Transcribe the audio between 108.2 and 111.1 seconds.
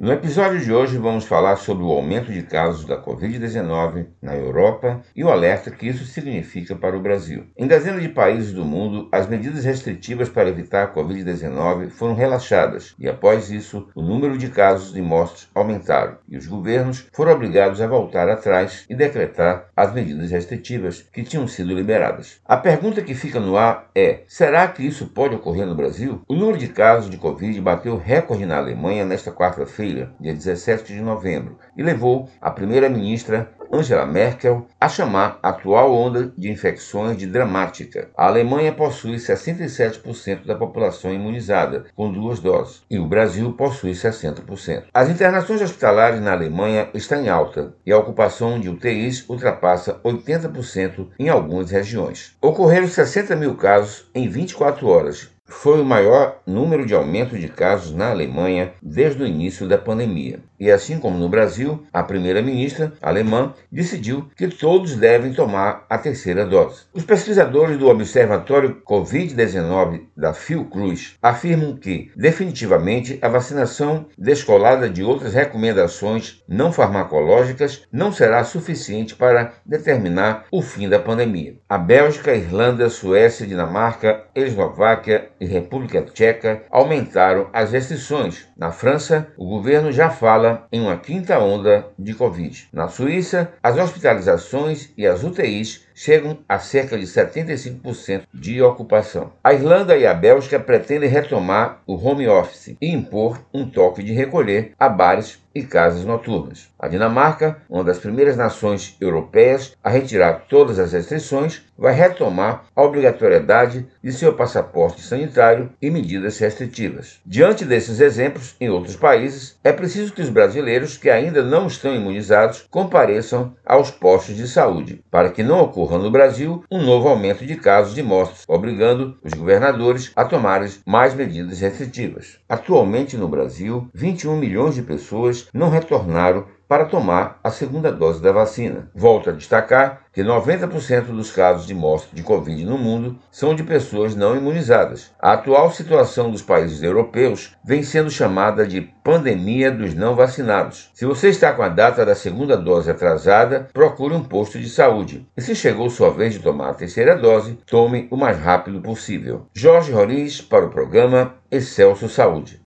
nações europeias a retirar todas as